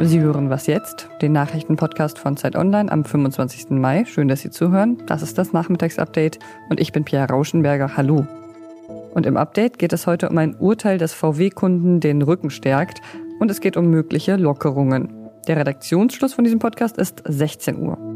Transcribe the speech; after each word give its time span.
Sie 0.00 0.20
hören 0.20 0.48
was 0.48 0.66
jetzt, 0.66 1.08
den 1.20 1.32
Nachrichtenpodcast 1.32 2.18
von 2.18 2.36
Zeit 2.36 2.56
Online 2.56 2.90
am 2.90 3.04
25. 3.04 3.70
Mai. 3.70 4.04
Schön, 4.06 4.28
dass 4.28 4.40
Sie 4.40 4.50
zuhören. 4.50 5.02
Das 5.06 5.22
ist 5.22 5.36
das 5.36 5.52
Nachmittagsupdate 5.52 6.38
und 6.70 6.80
ich 6.80 6.92
bin 6.92 7.04
Pierre 7.04 7.28
Rauschenberger. 7.28 7.96
Hallo. 7.96 8.26
Und 9.12 9.26
im 9.26 9.36
Update 9.36 9.78
geht 9.78 9.92
es 9.92 10.06
heute 10.06 10.28
um 10.28 10.38
ein 10.38 10.54
Urteil, 10.56 10.98
das 10.98 11.12
VW-Kunden 11.12 12.00
den 12.00 12.22
Rücken 12.22 12.50
stärkt 12.50 13.00
und 13.40 13.50
es 13.50 13.60
geht 13.60 13.76
um 13.76 13.90
mögliche 13.90 14.36
Lockerungen. 14.36 15.12
Der 15.46 15.56
Redaktionsschluss 15.56 16.34
von 16.34 16.44
diesem 16.44 16.58
Podcast 16.58 16.96
ist 16.96 17.22
16 17.26 17.78
Uhr. 17.78 18.07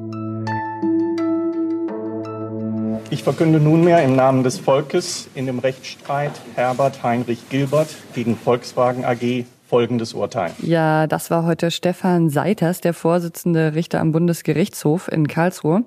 Ich 3.13 3.25
verkünde 3.25 3.61
nunmehr 3.61 4.03
im 4.03 4.17
Namen 4.17 4.43
des 4.43 4.59
Volkes 4.59 5.29
in 5.35 5.45
dem 5.45 5.59
Rechtsstreit 5.59 6.33
Herbert 6.55 7.03
Heinrich 7.03 7.51
Gilbert 7.51 7.89
gegen 8.15 8.39
Volkswagen 8.39 9.05
AG 9.05 9.45
folgendes 9.69 10.14
Urteil. 10.14 10.53
Ja, 10.63 11.07
das 11.07 11.31
war 11.31 11.45
heute 11.45 11.71
Stefan 11.71 12.31
Seiters, 12.31 12.81
der 12.81 12.95
Vorsitzende 12.95 13.75
Richter 13.75 14.00
am 14.00 14.13
Bundesgerichtshof 14.13 15.13
in 15.13 15.29
Karlsruhe. 15.29 15.85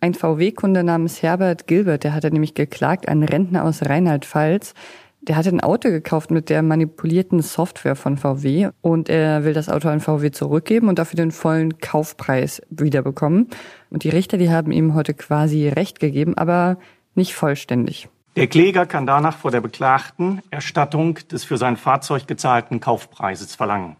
Ein 0.00 0.14
VW-Kunde 0.14 0.84
namens 0.84 1.22
Herbert 1.22 1.66
Gilbert, 1.66 2.04
der 2.04 2.14
hatte 2.14 2.30
nämlich 2.30 2.54
geklagt, 2.54 3.08
einen 3.08 3.24
Rentner 3.24 3.64
aus 3.64 3.82
Rheinland-Pfalz. 3.82 4.74
Der 5.22 5.36
hatte 5.36 5.50
ein 5.50 5.60
Auto 5.60 5.90
gekauft 5.90 6.30
mit 6.30 6.48
der 6.48 6.62
manipulierten 6.62 7.42
Software 7.42 7.94
von 7.94 8.16
VW 8.16 8.70
und 8.80 9.10
er 9.10 9.44
will 9.44 9.52
das 9.52 9.68
Auto 9.68 9.88
an 9.90 10.00
VW 10.00 10.30
zurückgeben 10.30 10.88
und 10.88 10.98
dafür 10.98 11.18
den 11.18 11.30
vollen 11.30 11.78
Kaufpreis 11.78 12.62
wiederbekommen. 12.70 13.48
Und 13.90 14.04
die 14.04 14.08
Richter, 14.08 14.38
die 14.38 14.50
haben 14.50 14.72
ihm 14.72 14.94
heute 14.94 15.12
quasi 15.12 15.68
Recht 15.68 16.00
gegeben, 16.00 16.38
aber 16.38 16.78
nicht 17.14 17.34
vollständig. 17.34 18.08
Der 18.36 18.46
Kläger 18.46 18.86
kann 18.86 19.06
danach 19.06 19.36
vor 19.36 19.50
der 19.50 19.60
Beklagten 19.60 20.40
Erstattung 20.50 21.18
des 21.30 21.44
für 21.44 21.58
sein 21.58 21.76
Fahrzeug 21.76 22.26
gezahlten 22.26 22.80
Kaufpreises 22.80 23.54
verlangen. 23.54 23.96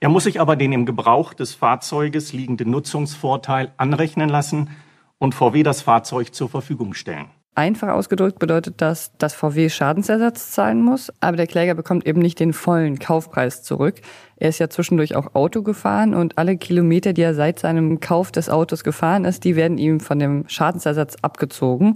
Er 0.00 0.08
muss 0.08 0.24
sich 0.24 0.40
aber 0.40 0.56
den 0.56 0.72
im 0.72 0.86
Gebrauch 0.86 1.34
des 1.34 1.54
Fahrzeuges 1.54 2.32
liegenden 2.32 2.70
Nutzungsvorteil 2.70 3.72
anrechnen 3.76 4.30
lassen 4.30 4.70
und 5.18 5.34
VW 5.34 5.62
das 5.62 5.82
Fahrzeug 5.82 6.32
zur 6.32 6.48
Verfügung 6.48 6.94
stellen. 6.94 7.26
Einfach 7.58 7.88
ausgedrückt 7.88 8.38
bedeutet 8.38 8.74
das, 8.76 9.10
dass 9.18 9.34
VW 9.34 9.68
Schadensersatz 9.68 10.52
zahlen 10.52 10.80
muss, 10.80 11.12
aber 11.18 11.36
der 11.36 11.48
Kläger 11.48 11.74
bekommt 11.74 12.06
eben 12.06 12.20
nicht 12.20 12.38
den 12.38 12.52
vollen 12.52 13.00
Kaufpreis 13.00 13.64
zurück. 13.64 13.96
Er 14.36 14.50
ist 14.50 14.60
ja 14.60 14.70
zwischendurch 14.70 15.16
auch 15.16 15.34
Auto 15.34 15.62
gefahren 15.62 16.14
und 16.14 16.38
alle 16.38 16.56
Kilometer, 16.56 17.12
die 17.12 17.22
er 17.22 17.34
seit 17.34 17.58
seinem 17.58 17.98
Kauf 17.98 18.30
des 18.30 18.48
Autos 18.48 18.84
gefahren 18.84 19.24
ist, 19.24 19.42
die 19.42 19.56
werden 19.56 19.76
ihm 19.76 19.98
von 19.98 20.20
dem 20.20 20.44
Schadensersatz 20.46 21.16
abgezogen. 21.22 21.94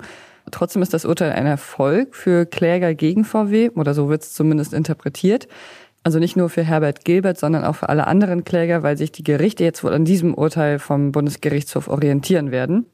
Trotzdem 0.51 0.83
ist 0.83 0.95
das 0.95 1.05
Urteil 1.05 1.31
ein 1.31 1.47
Erfolg 1.47 2.17
für 2.17 2.45
Kläger 2.45 2.97
gegen 2.97 3.25
VW, 3.25 3.71
oder 3.77 3.95
so 3.95 4.09
wird 4.09 4.23
es 4.25 4.33
zumindest 4.33 4.75
interpretiert. 4.75 5.47
Also 6.03 6.19
nicht 6.19 6.37
nur 6.37 6.51
für 6.51 6.65
Herbert 6.65 7.05
Gilbert, 7.05 7.39
sondern 7.39 7.63
auch 7.65 7.77
für 7.77 7.89
alle 7.89 8.09
anderen 8.09 8.43
Kläger, 8.43 8.83
weil 8.83 8.97
sich 8.97 9.13
die 9.13 9.23
Gerichte 9.23 9.63
jetzt 9.63 9.85
wohl 9.85 9.95
an 9.95 10.05
diesem 10.05 10.35
Urteil 10.35 10.81
vom 10.81 11.13
Bundesgerichtshof 11.13 11.87
orientieren 11.87 12.51
werden. 12.51 12.87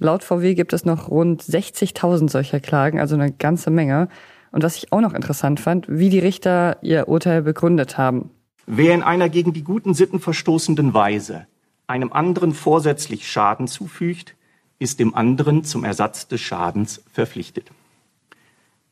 Laut 0.00 0.24
VW 0.24 0.54
gibt 0.54 0.72
es 0.72 0.84
noch 0.84 1.08
rund 1.08 1.42
60.000 1.42 2.30
solcher 2.30 2.60
Klagen, 2.60 2.98
also 2.98 3.14
eine 3.14 3.32
ganze 3.32 3.70
Menge. 3.70 4.08
Und 4.50 4.62
was 4.62 4.76
ich 4.76 4.92
auch 4.92 5.00
noch 5.00 5.14
interessant 5.14 5.60
fand, 5.60 5.86
wie 5.88 6.10
die 6.10 6.18
Richter 6.18 6.78
ihr 6.82 7.08
Urteil 7.08 7.42
begründet 7.42 7.98
haben. 7.98 8.30
Wer 8.66 8.94
in 8.94 9.02
einer 9.02 9.28
gegen 9.28 9.52
die 9.52 9.64
guten 9.64 9.94
Sitten 9.94 10.20
verstoßenden 10.20 10.94
Weise 10.94 11.46
einem 11.86 12.12
anderen 12.12 12.54
vorsätzlich 12.54 13.30
Schaden 13.30 13.68
zufügt, 13.68 14.34
ist 14.78 14.98
dem 14.98 15.14
anderen 15.14 15.62
zum 15.62 15.84
Ersatz 15.84 16.26
des 16.26 16.40
Schadens 16.40 17.02
verpflichtet. 17.12 17.70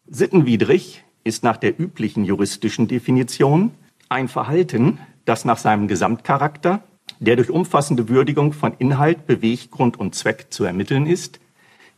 Sittenwidrig 0.06 1.04
ist 1.24 1.42
nach 1.42 1.56
der 1.56 1.78
üblichen 1.80 2.24
juristischen 2.24 2.88
Definition 2.88 3.72
ein 4.08 4.28
Verhalten, 4.28 4.98
das 5.24 5.44
nach 5.44 5.58
seinem 5.58 5.88
Gesamtcharakter, 5.88 6.82
der 7.20 7.36
durch 7.36 7.50
umfassende 7.50 8.08
Würdigung 8.08 8.52
von 8.52 8.72
Inhalt, 8.78 9.26
Beweggrund 9.26 10.00
und 10.00 10.14
Zweck 10.14 10.47
zu 10.50 10.64
ermitteln 10.64 11.06
ist, 11.06 11.38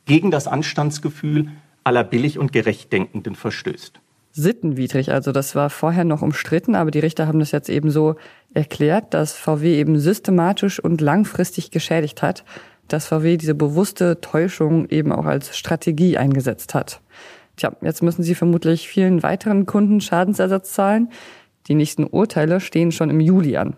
gegen 0.05 0.31
das 0.31 0.49
Anstandsgefühl 0.49 1.49
aller 1.85 2.05
billig 2.05 2.39
und 2.39 2.53
gerecht 2.53 2.93
Denkenden 2.93 3.35
verstößt. 3.35 4.01
Sittenwidrig, 4.33 5.13
also 5.13 5.31
das 5.31 5.55
war 5.55 5.69
vorher 5.71 6.05
noch 6.05 6.23
umstritten, 6.23 6.75
aber 6.75 6.91
die 6.91 7.01
Richter 7.01 7.27
haben 7.27 7.39
das 7.39 7.53
jetzt 7.53 7.69
eben 7.69 7.91
so 7.91 8.17
erklärt, 8.55 9.15
dass 9.15 9.35
VW 9.35 9.79
eben 9.79 9.99
systematisch 9.99 10.81
und 10.81 11.01
langfristig 11.01 11.71
geschädigt 11.71 12.23
hat, 12.23 12.45
dass 12.89 13.07
VW 13.07 13.37
diese 13.37 13.55
bewusste 13.55 14.21
Täuschung 14.21 14.89
eben 14.89 15.13
auch 15.13 15.27
als 15.27 15.57
Strategie 15.57 16.17
eingesetzt 16.17 16.75
hat. 16.75 17.01
Tja, 17.57 17.73
jetzt 17.83 18.03
müssen 18.03 18.23
sie 18.23 18.35
vermutlich 18.35 18.89
vielen 18.89 19.23
weiteren 19.23 19.67
Kunden 19.67 20.01
Schadensersatz 20.01 20.73
zahlen. 20.73 21.11
Die 21.69 21.75
nächsten 21.75 22.05
Urteile 22.05 22.61
stehen 22.61 22.91
schon 22.91 23.11
im 23.11 23.21
Juli 23.21 23.59
an. 23.59 23.77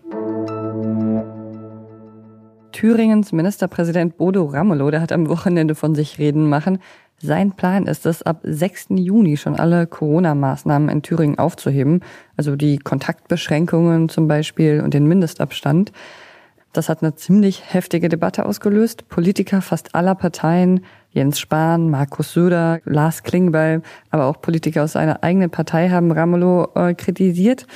Thüringens 2.75 3.31
Ministerpräsident 3.31 4.17
Bodo 4.17 4.43
Ramelow, 4.43 4.91
der 4.91 4.99
hat 4.99 5.13
am 5.13 5.29
Wochenende 5.29 5.75
von 5.75 5.95
sich 5.95 6.19
reden 6.19 6.49
machen. 6.49 6.79
Sein 7.21 7.53
Plan 7.53 7.87
ist 7.87 8.05
es, 8.05 8.21
ab 8.21 8.41
6. 8.43 8.87
Juni 8.97 9.37
schon 9.37 9.55
alle 9.55 9.87
Corona-Maßnahmen 9.87 10.89
in 10.89 11.01
Thüringen 11.01 11.39
aufzuheben, 11.39 12.01
also 12.35 12.57
die 12.57 12.77
Kontaktbeschränkungen 12.77 14.09
zum 14.09 14.27
Beispiel 14.27 14.81
und 14.81 14.93
den 14.93 15.07
Mindestabstand. 15.07 15.93
Das 16.73 16.89
hat 16.89 17.01
eine 17.01 17.15
ziemlich 17.15 17.63
heftige 17.73 18.09
Debatte 18.09 18.45
ausgelöst. 18.45 19.07
Politiker 19.07 19.61
fast 19.61 19.95
aller 19.95 20.13
Parteien, 20.13 20.81
Jens 21.11 21.39
Spahn, 21.39 21.89
Markus 21.89 22.33
Söder, 22.33 22.81
Lars 22.83 23.23
Klingbeil, 23.23 23.83
aber 24.09 24.25
auch 24.25 24.41
Politiker 24.41 24.83
aus 24.83 24.91
seiner 24.91 25.23
eigenen 25.23 25.49
Partei 25.49 25.91
haben 25.91 26.11
Ramelow 26.11 26.67
äh, 26.75 26.93
kritisiert. 26.93 27.67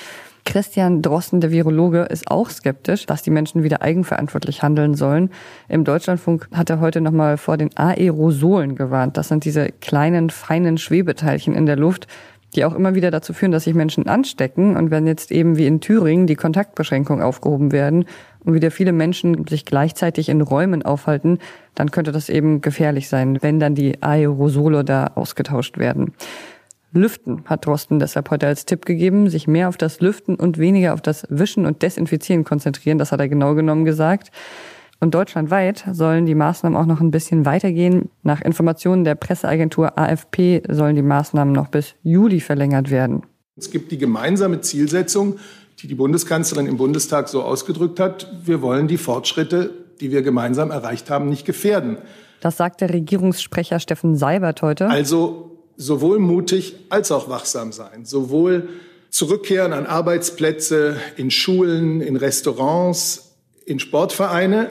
Christian 0.49 1.03
Drosten, 1.03 1.41
der 1.41 1.51
Virologe, 1.51 2.07
ist 2.09 2.31
auch 2.31 2.49
skeptisch, 2.49 3.05
dass 3.05 3.21
die 3.21 3.29
Menschen 3.29 3.61
wieder 3.61 3.83
eigenverantwortlich 3.83 4.63
handeln 4.63 4.95
sollen. 4.95 5.29
Im 5.67 5.83
Deutschlandfunk 5.83 6.47
hat 6.51 6.71
er 6.71 6.79
heute 6.79 7.01
nochmal 7.01 7.37
vor 7.37 7.55
den 7.55 7.69
Aerosolen 7.77 8.73
gewarnt. 8.73 9.15
Das 9.15 9.27
sind 9.27 9.45
diese 9.45 9.67
kleinen, 9.69 10.31
feinen 10.31 10.79
Schwebeteilchen 10.79 11.53
in 11.53 11.67
der 11.67 11.75
Luft, 11.75 12.07
die 12.55 12.65
auch 12.65 12.73
immer 12.73 12.95
wieder 12.95 13.11
dazu 13.11 13.31
führen, 13.31 13.51
dass 13.51 13.65
sich 13.65 13.75
Menschen 13.75 14.07
anstecken. 14.07 14.75
Und 14.75 14.89
wenn 14.89 15.05
jetzt 15.05 15.31
eben 15.31 15.55
wie 15.55 15.67
in 15.67 15.81
Thüringen 15.81 16.25
die 16.25 16.35
Kontaktbeschränkungen 16.35 17.23
aufgehoben 17.23 17.71
werden 17.71 18.05
und 18.43 18.55
wieder 18.55 18.71
viele 18.71 18.91
Menschen 18.91 19.45
sich 19.45 19.65
gleichzeitig 19.65 20.29
in 20.29 20.41
Räumen 20.41 20.81
aufhalten, 20.81 21.37
dann 21.75 21.91
könnte 21.91 22.11
das 22.11 22.27
eben 22.27 22.61
gefährlich 22.61 23.07
sein, 23.07 23.37
wenn 23.41 23.59
dann 23.59 23.75
die 23.75 24.01
Aerosole 24.01 24.83
da 24.83 25.11
ausgetauscht 25.13 25.77
werden. 25.77 26.15
Lüften 26.91 27.43
hat 27.45 27.65
Drosten 27.65 27.99
deshalb 27.99 28.31
heute 28.31 28.47
als 28.47 28.65
Tipp 28.65 28.85
gegeben, 28.85 29.29
sich 29.29 29.47
mehr 29.47 29.69
auf 29.69 29.77
das 29.77 29.99
Lüften 30.01 30.35
und 30.35 30.57
weniger 30.57 30.93
auf 30.93 31.01
das 31.01 31.25
Wischen 31.29 31.65
und 31.65 31.81
Desinfizieren 31.81 32.43
konzentrieren. 32.43 32.97
Das 32.97 33.11
hat 33.11 33.19
er 33.19 33.29
genau 33.29 33.53
genommen 33.53 33.85
gesagt. 33.85 34.31
Und 34.99 35.15
deutschlandweit 35.15 35.85
sollen 35.91 36.25
die 36.25 36.35
Maßnahmen 36.35 36.77
auch 36.77 36.85
noch 36.85 36.99
ein 36.99 37.11
bisschen 37.11 37.45
weitergehen. 37.45 38.09
Nach 38.23 38.41
Informationen 38.41 39.05
der 39.05 39.15
Presseagentur 39.15 39.97
AFP 39.97 40.63
sollen 40.67 40.95
die 40.95 41.01
Maßnahmen 41.01 41.53
noch 41.53 41.69
bis 41.69 41.95
Juli 42.03 42.41
verlängert 42.41 42.89
werden. 42.89 43.23
Es 43.55 43.71
gibt 43.71 43.91
die 43.91 43.97
gemeinsame 43.97 44.61
Zielsetzung, 44.61 45.37
die 45.79 45.87
die 45.87 45.95
Bundeskanzlerin 45.95 46.65
im 46.65 46.77
Bundestag 46.77 47.29
so 47.29 47.43
ausgedrückt 47.43 47.99
hat. 47.99 48.31
Wir 48.43 48.61
wollen 48.61 48.87
die 48.87 48.97
Fortschritte, 48.97 49.71
die 50.01 50.11
wir 50.11 50.21
gemeinsam 50.21 50.71
erreicht 50.71 51.09
haben, 51.09 51.29
nicht 51.29 51.45
gefährden. 51.45 51.97
Das 52.41 52.57
sagt 52.57 52.81
der 52.81 52.93
Regierungssprecher 52.93 53.79
Steffen 53.79 54.15
Seibert 54.15 54.61
heute. 54.61 54.89
Also 54.89 55.58
sowohl 55.79 56.19
mutig 56.19 56.75
als 56.89 57.11
auch 57.11 57.29
wachsam 57.29 57.71
sein, 57.71 58.03
sowohl 58.03 58.67
zurückkehren 59.09 59.73
an 59.73 59.85
Arbeitsplätze, 59.85 60.97
in 61.15 61.31
Schulen, 61.31 62.01
in 62.01 62.17
Restaurants, 62.17 63.37
in 63.65 63.79
Sportvereine, 63.79 64.69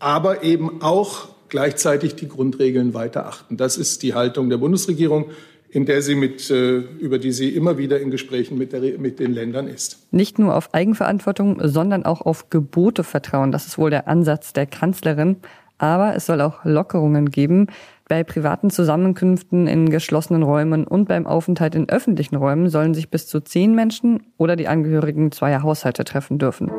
aber 0.00 0.42
eben 0.42 0.82
auch 0.82 1.28
gleichzeitig 1.48 2.16
die 2.16 2.28
Grundregeln 2.28 2.92
weiter 2.92 3.26
achten. 3.26 3.56
Das 3.56 3.78
ist 3.78 4.02
die 4.02 4.14
Haltung 4.14 4.50
der 4.50 4.58
Bundesregierung, 4.58 5.30
in 5.70 5.86
der 5.86 6.02
sie 6.02 6.16
mit, 6.16 6.50
äh, 6.50 6.78
über 6.78 7.18
die 7.18 7.32
sie 7.32 7.50
immer 7.50 7.78
wieder 7.78 8.00
in 8.00 8.10
Gesprächen 8.10 8.58
mit, 8.58 8.72
der, 8.72 8.98
mit 8.98 9.20
den 9.20 9.32
Ländern 9.32 9.68
ist. 9.68 9.98
Nicht 10.10 10.40
nur 10.40 10.56
auf 10.56 10.74
Eigenverantwortung, 10.74 11.60
sondern 11.62 12.04
auch 12.04 12.22
auf 12.22 12.50
Gebote 12.50 13.04
vertrauen. 13.04 13.52
Das 13.52 13.66
ist 13.66 13.78
wohl 13.78 13.90
der 13.90 14.08
Ansatz 14.08 14.52
der 14.52 14.66
Kanzlerin. 14.66 15.36
Aber 15.78 16.16
es 16.16 16.26
soll 16.26 16.40
auch 16.40 16.64
Lockerungen 16.64 17.30
geben. 17.30 17.68
Bei 18.08 18.24
privaten 18.24 18.70
Zusammenkünften 18.70 19.66
in 19.66 19.90
geschlossenen 19.90 20.42
Räumen 20.42 20.86
und 20.86 21.08
beim 21.08 21.26
Aufenthalt 21.26 21.74
in 21.74 21.90
öffentlichen 21.90 22.36
Räumen 22.36 22.70
sollen 22.70 22.94
sich 22.94 23.10
bis 23.10 23.26
zu 23.26 23.40
zehn 23.40 23.74
Menschen 23.74 24.22
oder 24.38 24.56
die 24.56 24.66
Angehörigen 24.66 25.30
zweier 25.30 25.62
Haushalte 25.62 26.04
treffen 26.04 26.38
dürfen. 26.38 26.70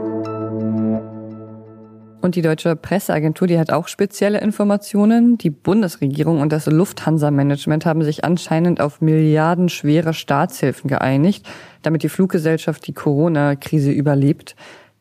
Und 2.21 2.35
die 2.35 2.41
deutsche 2.41 2.75
Presseagentur, 2.75 3.47
die 3.47 3.59
hat 3.59 3.71
auch 3.71 3.87
spezielle 3.87 4.41
Informationen. 4.41 5.37
Die 5.37 5.51
Bundesregierung 5.51 6.41
und 6.41 6.51
das 6.51 6.65
Lufthansa-Management 6.65 7.85
haben 7.85 8.03
sich 8.03 8.23
anscheinend 8.23 8.81
auf 8.81 8.99
milliardenschwere 8.99 10.15
Staatshilfen 10.15 10.87
geeinigt, 10.87 11.47
damit 11.83 12.01
die 12.01 12.09
Fluggesellschaft 12.09 12.87
die 12.87 12.93
Corona-Krise 12.93 13.91
überlebt. 13.91 14.55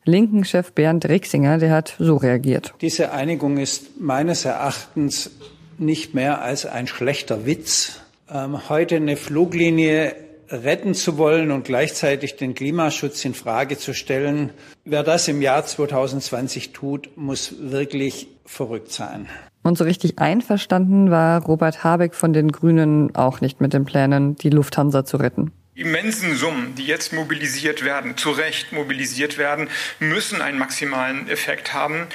Linken-Chef 0.05 0.73
Bernd 0.73 1.09
Rixinger, 1.09 1.57
der 1.57 1.71
hat 1.71 1.95
so 1.97 2.17
reagiert. 2.17 2.75
Diese 2.81 3.11
Einigung 3.11 3.57
ist 3.57 3.99
meines 3.99 4.45
Erachtens 4.45 5.31
nicht 5.79 6.13
mehr 6.13 6.41
als 6.41 6.65
ein 6.65 6.87
schlechter 6.87 7.45
Witz. 7.45 8.01
Ähm, 8.31 8.69
heute 8.69 8.97
eine 8.97 9.17
Fluglinie 9.17 10.15
retten 10.49 10.93
zu 10.93 11.17
wollen 11.17 11.51
und 11.51 11.65
gleichzeitig 11.65 12.35
den 12.35 12.55
Klimaschutz 12.55 13.23
in 13.25 13.33
Frage 13.33 13.77
zu 13.77 13.93
stellen. 13.93 14.51
Wer 14.83 15.03
das 15.03 15.27
im 15.27 15.41
Jahr 15.41 15.65
2020 15.65 16.73
tut, 16.73 17.15
muss 17.15 17.55
wirklich 17.59 18.27
verrückt 18.45 18.91
sein. 18.91 19.27
Und 19.61 19.77
so 19.77 19.83
richtig 19.83 20.17
einverstanden 20.19 21.11
war 21.11 21.43
Robert 21.43 21.83
Habeck 21.83 22.15
von 22.15 22.33
den 22.33 22.51
Grünen 22.51 23.15
auch 23.15 23.41
nicht 23.41 23.61
mit 23.61 23.73
den 23.73 23.85
Plänen, 23.85 24.35
die 24.35 24.49
Lufthansa 24.49 25.05
zu 25.05 25.17
retten 25.17 25.51
immensen 25.79 26.35
Summen, 26.35 26.75
die 26.75 26.85
jetzt 26.85 27.13
mobilisiert 27.13 27.85
werden, 27.85 28.17
zu 28.17 28.31
Recht 28.31 28.73
mobilisiert 28.73 29.37
werden, 29.37 29.69
müssen 29.99 30.41
einen 30.41 30.59
maximalen 30.59 31.29
Effekt 31.29 31.73
haben. 31.73 32.07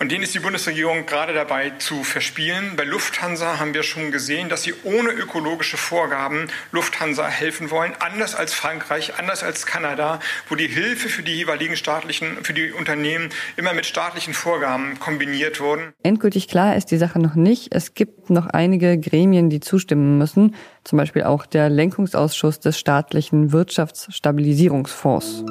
Und 0.00 0.10
den 0.12 0.22
ist 0.22 0.34
die 0.34 0.38
Bundesregierung 0.38 1.04
gerade 1.04 1.34
dabei 1.34 1.72
zu 1.78 2.04
verspielen. 2.04 2.74
Bei 2.74 2.84
Lufthansa 2.84 3.58
haben 3.58 3.74
wir 3.74 3.82
schon 3.82 4.10
gesehen, 4.10 4.48
dass 4.48 4.62
sie 4.62 4.72
ohne 4.82 5.10
ökologische 5.10 5.76
Vorgaben 5.76 6.48
Lufthansa 6.72 7.28
helfen 7.28 7.70
wollen. 7.70 7.92
Anders 7.98 8.34
als 8.34 8.54
Frankreich, 8.54 9.18
anders 9.18 9.42
als 9.42 9.66
Kanada, 9.66 10.18
wo 10.48 10.54
die 10.54 10.68
Hilfe 10.68 11.10
für 11.10 11.22
die 11.22 11.34
jeweiligen 11.34 11.76
staatlichen, 11.76 12.42
für 12.42 12.54
die 12.54 12.72
Unternehmen 12.72 13.28
immer 13.58 13.74
mit 13.74 13.84
staatlichen 13.84 14.32
Vorgaben 14.32 14.98
kombiniert 14.98 15.60
wurden. 15.60 15.92
Endgültig 16.02 16.48
klar 16.48 16.76
ist 16.76 16.86
die 16.86 16.96
Sache 16.96 17.18
noch 17.18 17.34
nicht. 17.34 17.74
Es 17.74 17.92
gibt 17.92 18.30
noch 18.30 18.46
einige 18.46 18.98
Gremien, 18.98 19.50
die 19.50 19.60
zustimmen 19.60 20.16
müssen. 20.16 20.54
Zum 20.82 20.96
Beispiel 20.96 21.24
auch 21.24 21.44
der 21.44 21.68
Lenkungsausschuss 21.68 22.58
des 22.58 22.78
staatlichen 22.78 23.52
Wirtschaftsstabilisierungsfonds. 23.52 25.44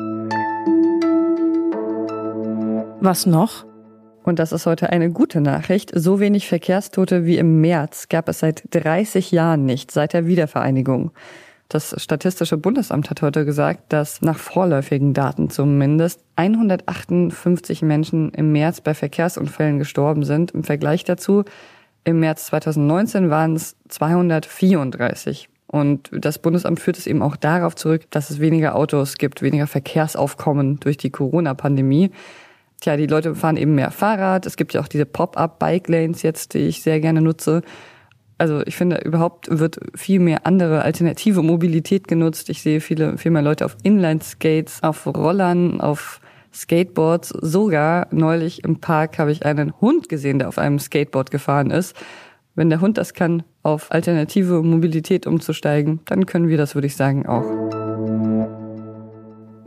Was 3.00 3.28
noch? 3.28 3.69
Und 4.24 4.39
das 4.39 4.51
ist 4.51 4.66
heute 4.66 4.89
eine 4.89 5.12
gute 5.12 5.42
Nachricht. 5.42 5.92
So 5.95 6.19
wenig 6.19 6.48
Verkehrstote 6.48 7.25
wie 7.25 7.38
im 7.38 7.62
März 7.62 8.10
gab 8.10 8.30
es 8.30 8.39
seit 8.39 8.63
30 8.71 9.31
Jahren 9.31 9.66
nicht, 9.66 9.92
seit 9.92 10.13
der 10.13 10.27
Wiedervereinigung. 10.27 11.12
Das 11.69 11.94
Statistische 12.01 12.57
Bundesamt 12.57 13.12
hat 13.12 13.21
heute 13.21 13.45
gesagt, 13.45 13.94
dass 13.94 14.24
nach 14.24 14.39
vorläufigen 14.39 15.13
Daten 15.13 15.51
zumindest 15.51 16.24
158 16.36 17.83
Menschen 17.83 18.31
im 18.31 18.51
März 18.51 18.81
bei 18.81 18.95
Verkehrsunfällen 18.95 19.77
gestorben 19.77 20.24
sind. 20.24 20.51
Im 20.51 20.63
Vergleich 20.63 21.04
dazu, 21.04 21.44
im 22.04 22.19
März 22.19 22.48
2019 22.48 23.30
waren 23.30 23.56
es 23.56 23.75
234. 23.88 25.48
Und 25.68 26.10
das 26.12 26.39
Bundesamt 26.39 26.80
führt 26.80 26.98
es 26.98 27.06
eben 27.06 27.22
auch 27.22 27.36
darauf 27.36 27.75
zurück, 27.75 28.10
dass 28.10 28.31
es 28.31 28.39
weniger 28.39 28.75
Autos 28.75 29.19
gibt, 29.19 29.44
weniger 29.44 29.68
Verkehrsaufkommen 29.68 30.80
durch 30.80 30.98
die 30.98 31.12
Corona-Pandemie. 31.12 32.10
Tja, 32.80 32.96
die 32.96 33.08
Leute 33.08 33.36
fahren 33.36 33.58
eben 33.58 33.76
mehr 33.76 33.92
Fahrrad. 33.92 34.46
Es 34.46 34.56
gibt 34.56 34.74
ja 34.74 34.81
auch 34.81 34.88
diese 34.88 35.06
Pop-up-Bike-Lanes 35.06 36.22
jetzt, 36.22 36.54
die 36.54 36.60
ich 36.60 36.81
sehr 36.81 37.00
gerne 37.00 37.22
nutze. 37.22 37.62
Also 38.38 38.62
ich 38.66 38.78
finde, 38.78 39.02
überhaupt 39.04 39.48
wird 39.52 39.80
viel 39.96 40.22
mehr 40.22 40.46
andere 40.46 40.84
alternative 40.84 41.44
Mobilität 41.44 42.08
genutzt. 42.08 42.50
Ich 42.50 42.62
sehe 42.62 42.80
viele, 42.80 43.18
viel 43.18 43.31
mehr 43.31 43.42
Leute 43.42 43.66
auf 43.66 43.76
Inline-Skates, 43.84 44.81
auf 44.81 45.06
Rollern, 45.06 45.81
auf 45.81 46.22
Skateboards. 46.54 47.30
Sogar 47.30 48.08
neulich 48.12 48.64
im 48.64 48.80
Park 48.80 49.20
habe 49.20 49.34
ich 49.34 49.46
einen 49.46 49.74
Hund 49.82 50.08
gesehen, 50.08 50.40
der 50.40 50.48
auf 50.48 50.58
einem 50.58 50.80
Skateboard 50.80 51.32
gefahren 51.32 51.70
ist. 51.70 51.98
Wenn 52.56 52.70
der 52.70 52.80
Hund 52.80 52.98
das 52.98 53.14
kann, 53.14 53.44
auf 53.62 53.92
alternative 53.92 54.64
Mobilität 54.64 55.28
umzusteigen, 55.28 56.00
dann 56.06 56.25
können 56.25 56.48
wir 56.48 56.58
das, 56.58 56.75
würde 56.75 56.88
ich 56.88 56.96
sagen, 56.96 57.25
auch. 57.25 57.79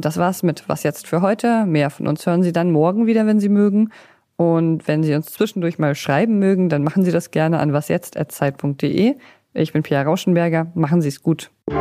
Das 0.03 0.17
war's 0.17 0.43
mit 0.43 0.69
Was 0.69 0.83
jetzt 0.83 1.07
für 1.07 1.23
heute. 1.23 1.65
Mehr 1.65 1.89
von 1.89 2.09
uns 2.09 2.27
hören 2.27 2.43
Sie 2.43 2.51
dann 2.51 2.73
morgen 2.73 3.07
wieder, 3.07 3.25
wenn 3.25 3.39
Sie 3.39 3.49
mögen. 3.49 3.93
Und 4.35 4.89
wenn 4.89 5.05
Sie 5.05 5.15
uns 5.15 5.27
zwischendurch 5.27 5.79
mal 5.79 5.95
schreiben 5.95 6.41
mögen, 6.41 6.69
dann 6.69 6.83
machen 6.83 7.05
Sie 7.05 7.13
das 7.13 7.31
gerne 7.31 7.61
an 7.61 7.73
wasjetzt.zeit.de. 7.73 9.15
Ich 9.55 9.73
bin 9.73 9.85
Pia 9.85 10.03
Rauschenberger. 10.03 10.73
Machen 10.75 11.03
Sie 11.03 11.09
es 11.09 11.23
gut. 11.23 11.53
Und 11.69 11.77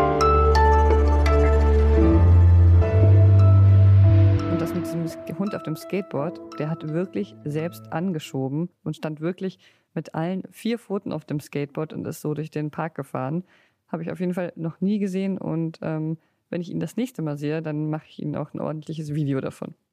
das 4.59 4.75
mit 4.75 4.85
diesem 4.85 5.09
Hund 5.39 5.55
auf 5.55 5.63
dem 5.63 5.75
Skateboard, 5.75 6.59
der 6.59 6.69
hat 6.69 6.87
wirklich 6.93 7.33
selbst 7.43 7.91
angeschoben 7.91 8.69
und 8.83 8.95
stand 8.95 9.19
wirklich 9.19 9.57
mit 9.95 10.13
allen 10.13 10.43
vier 10.51 10.77
Pfoten 10.77 11.11
auf 11.11 11.25
dem 11.25 11.39
Skateboard 11.39 11.91
und 11.91 12.05
ist 12.05 12.21
so 12.21 12.35
durch 12.35 12.51
den 12.51 12.69
Park 12.69 12.93
gefahren. 12.93 13.45
Habe 13.87 14.03
ich 14.03 14.11
auf 14.11 14.19
jeden 14.19 14.35
Fall 14.35 14.53
noch 14.55 14.79
nie 14.79 14.99
gesehen 14.99 15.39
und 15.39 15.79
ähm, 15.81 16.19
wenn 16.51 16.61
ich 16.61 16.69
ihn 16.69 16.79
das 16.79 16.97
nächste 16.97 17.21
Mal 17.21 17.37
sehe, 17.37 17.61
dann 17.61 17.89
mache 17.89 18.05
ich 18.07 18.19
Ihnen 18.21 18.35
auch 18.35 18.53
ein 18.53 18.59
ordentliches 18.59 19.13
Video 19.15 19.41
davon. 19.41 19.73